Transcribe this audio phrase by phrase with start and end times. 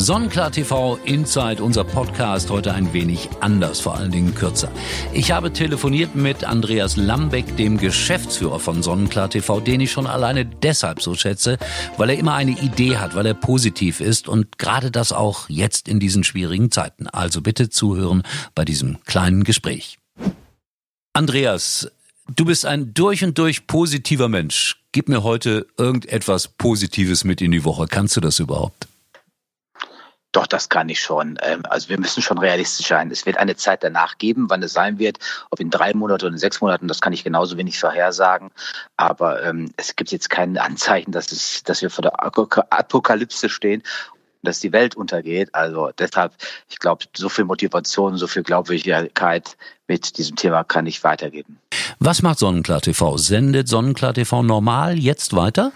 [0.00, 4.72] Sonnenklar TV Inside, unser Podcast, heute ein wenig anders, vor allen Dingen kürzer.
[5.12, 10.46] Ich habe telefoniert mit Andreas Lambeck, dem Geschäftsführer von Sonnenklar TV, den ich schon alleine
[10.46, 11.58] deshalb so schätze,
[11.98, 15.86] weil er immer eine Idee hat, weil er positiv ist und gerade das auch jetzt
[15.86, 17.06] in diesen schwierigen Zeiten.
[17.06, 18.22] Also bitte zuhören
[18.54, 19.98] bei diesem kleinen Gespräch.
[21.12, 21.90] Andreas,
[22.34, 24.76] du bist ein durch und durch positiver Mensch.
[24.92, 27.86] Gib mir heute irgendetwas Positives mit in die Woche.
[27.86, 28.89] Kannst du das überhaupt?
[30.32, 31.38] Doch, das kann ich schon.
[31.42, 33.10] Ähm, also wir müssen schon realistisch sein.
[33.10, 35.18] Es wird eine Zeit danach geben, wann es sein wird,
[35.50, 38.50] ob in drei Monaten oder in sechs Monaten, das kann ich genauso wenig vorhersagen.
[38.96, 43.82] Aber ähm, es gibt jetzt kein Anzeichen, dass, es, dass wir vor der Apokalypse stehen
[44.42, 45.54] dass die Welt untergeht.
[45.54, 46.32] Also deshalb,
[46.70, 49.56] ich glaube, so viel Motivation, so viel Glaubwürdigkeit
[49.86, 51.58] mit diesem Thema kann ich weitergeben.
[51.98, 53.18] Was macht Sonnenklar TV?
[53.18, 55.72] Sendet Sonnenklar TV normal jetzt weiter?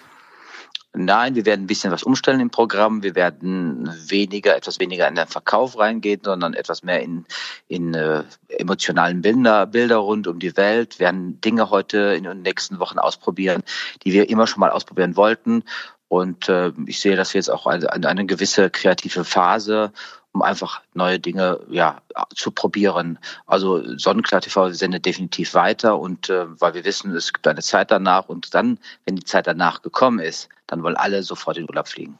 [0.96, 3.02] Nein, wir werden ein bisschen was umstellen im Programm.
[3.02, 7.26] Wir werden weniger, etwas weniger in den Verkauf reingehen, sondern etwas mehr in,
[7.66, 11.00] in äh, emotionalen Bilder, Bilder rund um die Welt.
[11.00, 13.64] Wir werden Dinge heute in den nächsten Wochen ausprobieren,
[14.04, 15.64] die wir immer schon mal ausprobieren wollten.
[16.06, 19.92] Und äh, ich sehe das jetzt auch eine, eine gewisse kreative Phase
[20.34, 22.02] um einfach neue Dinge ja
[22.34, 23.20] zu probieren.
[23.46, 27.92] Also Sonnenklar TV sendet definitiv weiter und äh, weil wir wissen, es gibt eine Zeit
[27.92, 31.88] danach und dann, wenn die Zeit danach gekommen ist, dann wollen alle sofort in Urlaub
[31.88, 32.18] fliegen.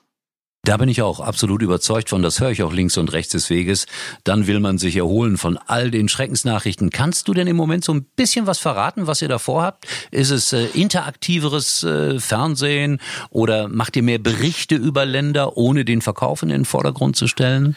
[0.65, 3.51] Da bin ich auch absolut überzeugt von, das höre ich auch links und rechts des
[3.51, 3.87] Weges.
[4.25, 6.89] Dann will man sich erholen von all den Schreckensnachrichten.
[6.89, 9.87] Kannst du denn im Moment so ein bisschen was verraten, was ihr da vorhabt?
[10.11, 16.01] Ist es äh, interaktiveres äh, Fernsehen oder macht ihr mehr Berichte über Länder, ohne den
[16.01, 17.77] Verkauf in den Vordergrund zu stellen?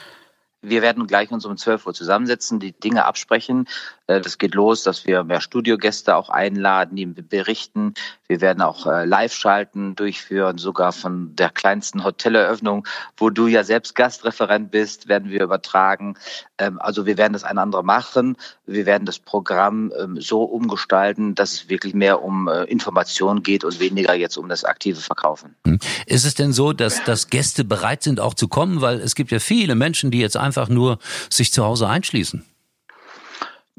[0.62, 3.68] Wir werden gleich uns um 12 Uhr zusammensetzen, die Dinge absprechen.
[4.08, 7.94] Äh, das geht los, dass wir mehr Studiogäste auch einladen, die berichten.
[8.28, 13.96] Wir werden auch äh, Live-Schalten durchführen, sogar von der kleinsten Hoteleröffnung, wo du ja selbst
[13.96, 16.16] Gastreferent bist, werden wir übertragen.
[16.58, 18.38] Ähm, also wir werden das ein andere machen.
[18.66, 23.64] Wir werden das Programm ähm, so umgestalten, dass es wirklich mehr um äh, Information geht
[23.64, 25.56] und weniger jetzt um das aktive Verkaufen.
[25.66, 25.80] Hm.
[26.06, 28.82] Ist es denn so, dass, dass Gäste bereit sind, auch zu kommen?
[28.82, 31.00] Weil es gibt ja viele Menschen, die jetzt einfach nur
[31.30, 32.44] sich zu Hause einschließen.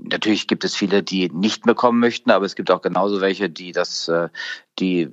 [0.00, 3.50] Natürlich gibt es viele, die nicht mehr kommen möchten, aber es gibt auch genauso welche,
[3.50, 4.28] die das, äh,
[4.78, 5.08] die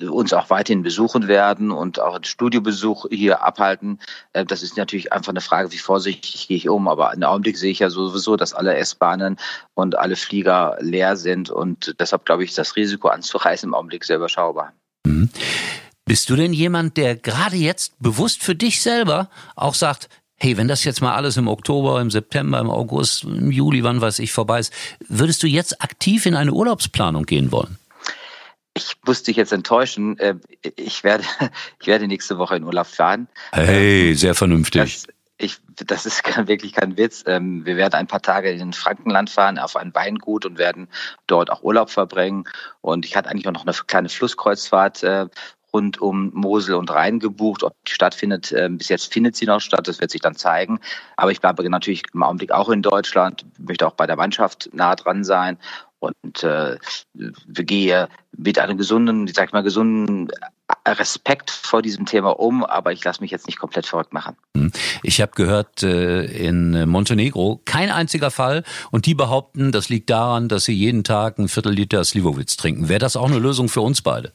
[0.00, 4.00] äh, uns auch weiterhin besuchen werden und auch einen Studiobesuch hier abhalten.
[4.32, 6.88] Äh, das ist natürlich einfach eine Frage, wie vorsichtig gehe ich um.
[6.88, 9.36] Aber im Augenblick sehe ich ja sowieso, dass alle S-Bahnen
[9.74, 14.16] und alle Flieger leer sind und deshalb glaube ich, das Risiko anzureisen im Augenblick sehr
[14.16, 14.72] überschaubar.
[15.06, 15.28] Mhm.
[16.08, 20.68] Bist du denn jemand, der gerade jetzt bewusst für dich selber auch sagt, hey, wenn
[20.68, 24.32] das jetzt mal alles im Oktober, im September, im August, im Juli, wann weiß ich,
[24.32, 24.72] vorbei ist,
[25.08, 27.78] würdest du jetzt aktiv in eine Urlaubsplanung gehen wollen?
[28.74, 30.18] Ich muss dich jetzt enttäuschen.
[30.18, 30.34] Äh,
[30.76, 31.24] ich werde,
[31.80, 33.28] ich werde nächste Woche in Urlaub fahren.
[33.52, 34.82] Hey, sehr vernünftig.
[34.82, 35.06] Das,
[35.38, 37.24] ich, das ist wirklich kein Witz.
[37.26, 40.88] Ähm, wir werden ein paar Tage in Frankenland fahren, auf ein Weingut und werden
[41.26, 42.44] dort auch Urlaub verbringen.
[42.82, 45.26] Und ich hatte eigentlich auch noch eine kleine Flusskreuzfahrt äh,
[45.76, 47.62] rund um Mosel und Rhein gebucht.
[47.62, 50.80] Ob die stattfindet, äh, bis jetzt findet sie noch statt, das wird sich dann zeigen.
[51.16, 54.94] Aber ich bleibe natürlich im Augenblick auch in Deutschland, möchte auch bei der Mannschaft nah
[54.96, 55.58] dran sein
[55.98, 56.78] und äh,
[57.48, 60.30] gehe mit einem gesunden, ich sag mal, gesunden
[60.86, 64.36] Respekt vor diesem Thema um, aber ich lasse mich jetzt nicht komplett verrückt machen.
[64.56, 64.72] Hm.
[65.02, 70.48] Ich habe gehört, äh, in Montenegro kein einziger Fall und die behaupten, das liegt daran,
[70.48, 72.88] dass sie jeden Tag ein Viertel Liter Slivovitz trinken.
[72.88, 74.32] Wäre das auch eine Lösung für uns beide?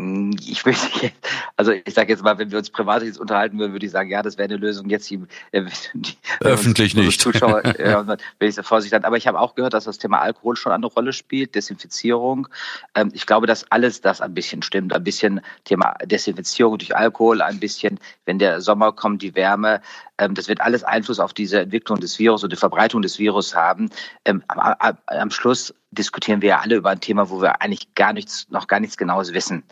[0.00, 1.12] Hm, ich möchte,
[1.60, 4.08] also ich sage jetzt mal, wenn wir uns privat jetzt unterhalten würden, würde ich sagen,
[4.08, 5.20] ja, das wäre eine Lösung jetzt die,
[5.52, 5.62] äh,
[5.92, 7.20] die öffentlich nicht.
[7.20, 10.56] Zuschauer, ja, wenn ich so vorsichtig Aber ich habe auch gehört, dass das Thema Alkohol
[10.56, 12.48] schon eine Rolle spielt, Desinfizierung.
[12.94, 17.42] Ähm, ich glaube, dass alles das ein bisschen stimmt, ein bisschen Thema Desinfizierung durch Alkohol,
[17.42, 19.82] ein bisschen, wenn der Sommer kommt, die Wärme.
[20.16, 23.54] Ähm, das wird alles Einfluss auf diese Entwicklung des Virus und die Verbreitung des Virus
[23.54, 23.90] haben.
[24.24, 28.12] Ähm, am, am Schluss diskutieren wir ja alle über ein Thema, wo wir eigentlich gar
[28.12, 29.64] nichts, noch gar nichts Genaues wissen.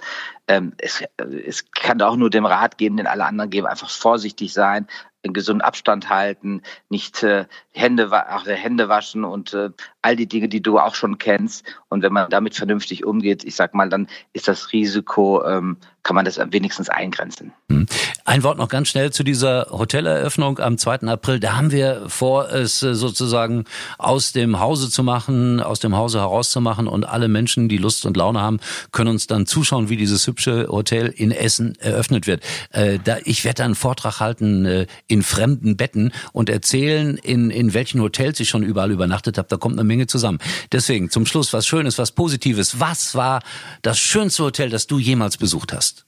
[0.49, 1.03] Ähm, es,
[1.47, 4.87] es kann auch nur dem Rat geben, den alle anderen geben, einfach vorsichtig sein,
[5.25, 9.71] einen gesunden Abstand halten, nicht äh, Hände, ach, Hände waschen und äh,
[10.03, 11.65] all die Dinge, die du auch schon kennst.
[11.89, 16.15] Und wenn man damit vernünftig umgeht, ich sag mal, dann ist das Risiko, ähm, kann
[16.15, 17.53] man das wenigstens eingrenzen.
[17.71, 17.87] Hm.
[18.25, 21.01] Ein Wort noch ganz schnell zu dieser Hoteleröffnung am 2.
[21.09, 21.41] April.
[21.41, 23.65] Da haben wir vor, es äh, sozusagen
[23.99, 28.17] aus dem Hause zu machen, aus dem Hause herauszumachen und alle Menschen, die Lust und
[28.17, 28.61] Laune haben,
[28.93, 32.43] können uns dann zuschauen, wie dieses hübsche Hotel in Essen eröffnet wird.
[32.71, 37.51] Äh, da, ich werde da einen Vortrag halten äh, in fremden Betten und erzählen, in,
[37.51, 39.49] in welchen Hotels ich schon überall übernachtet habe.
[39.49, 40.39] Da kommt eine Menge zusammen.
[40.71, 42.79] Deswegen zum Schluss was Schönes, was Positives.
[42.79, 43.43] Was war
[43.83, 46.05] das schönste Hotel, das du jemals besucht hast?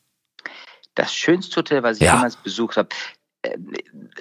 [0.95, 2.17] Das schönste Hotel, was ich ja.
[2.17, 2.91] jemals besucht habe,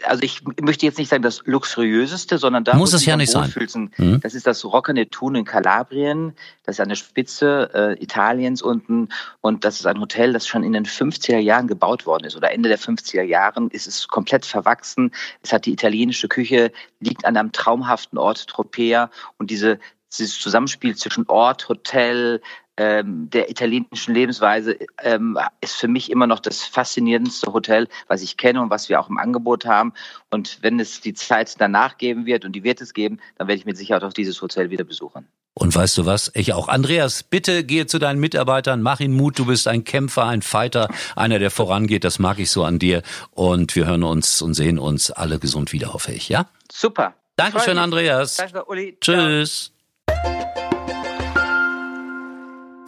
[0.06, 3.52] also ich möchte jetzt nicht sagen das luxuriöseste, sondern da muss es ja nicht sein.
[3.98, 4.22] Mhm.
[4.22, 6.34] Das ist das Roccane Thun in Kalabrien.
[6.64, 9.10] Das ist an der Spitze äh, Italiens unten
[9.42, 12.52] und das ist ein Hotel, das schon in den 50er Jahren gebaut worden ist oder
[12.52, 15.12] Ende der 50er Jahren ist es komplett verwachsen.
[15.42, 16.72] Es hat die italienische Küche,
[17.02, 19.80] liegt an einem traumhaften Ort Tropea und diese
[20.18, 22.42] dieses Zusammenspiel zwischen Ort, Hotel,
[22.80, 28.38] ähm, der italienischen Lebensweise ähm, ist für mich immer noch das faszinierendste Hotel, was ich
[28.38, 29.94] kenne und was wir auch im Angebot haben.
[30.32, 33.60] Und wenn es die Zeit danach geben wird und die wird es geben, dann werde
[33.60, 35.28] ich mit Sicherheit auch dieses Hotel wieder besuchen.
[35.56, 36.32] Und weißt du was?
[36.36, 36.70] Ich auch.
[36.70, 39.38] Andreas, bitte gehe zu deinen Mitarbeitern, mach ihnen Mut.
[39.38, 40.88] Du bist ein Kämpfer, ein Fighter,
[41.18, 42.06] einer, der vorangeht.
[42.06, 43.02] Das mag ich so an dir.
[43.32, 46.46] Und wir hören uns und sehen uns alle gesund wieder, hoffe ich, ja?
[46.72, 47.14] Super.
[47.36, 48.38] Dankeschön, Andreas.
[48.38, 48.98] Danke, Uli.
[49.02, 49.74] Tschüss.
[50.08, 50.69] Ciao.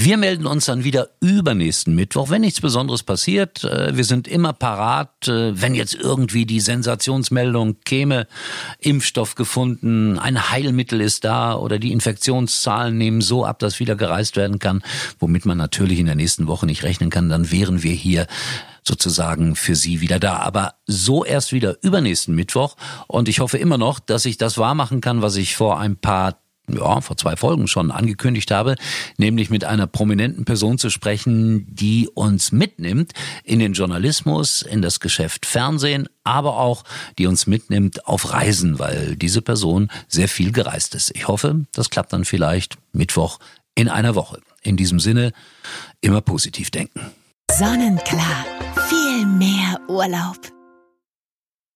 [0.04, 3.64] Wir melden uns dann wieder übernächsten Mittwoch, wenn nichts Besonderes passiert.
[3.64, 8.26] Äh, wir sind immer parat, äh, wenn jetzt irgendwie die Sensationsmeldung käme,
[8.80, 14.38] Impfstoff gefunden, ein Heilmittel ist da oder die Infektionszahlen nehmen so ab, dass wieder gereist
[14.38, 14.82] werden kann,
[15.20, 18.26] womit man natürlich in der nächsten Woche nicht rechnen kann, dann wären wir hier
[18.82, 20.38] sozusagen für Sie wieder da.
[20.38, 22.76] Aber so erst wieder übernächsten Mittwoch.
[23.06, 26.40] Und ich hoffe immer noch, dass ich das wahrmachen kann, was ich vor ein paar
[26.70, 28.76] ja, vor zwei Folgen schon angekündigt habe,
[29.18, 33.14] nämlich mit einer prominenten Person zu sprechen, die uns mitnimmt
[33.44, 36.84] in den Journalismus, in das Geschäft Fernsehen, aber auch
[37.18, 41.12] die uns mitnimmt auf Reisen, weil diese Person sehr viel gereist ist.
[41.16, 43.40] Ich hoffe, das klappt dann vielleicht Mittwoch
[43.76, 44.40] in einer Woche.
[44.62, 45.32] In diesem Sinne,
[46.02, 47.02] immer positiv denken.
[47.52, 48.46] Sonnenklar.
[48.90, 50.61] Viel mehr Urlaub.